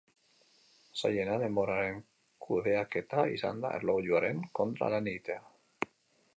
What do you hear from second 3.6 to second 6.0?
da, erlojuaren kontra lan egitea.